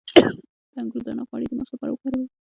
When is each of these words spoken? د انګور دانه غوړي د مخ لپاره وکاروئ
د 0.73 0.73
انګور 0.81 1.01
دانه 1.05 1.23
غوړي 1.27 1.45
د 1.47 1.53
مخ 1.59 1.69
لپاره 1.73 1.91
وکاروئ 1.91 2.23